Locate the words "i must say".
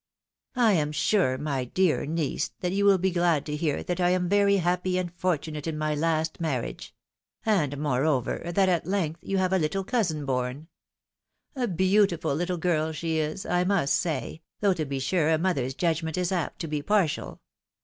13.45-14.41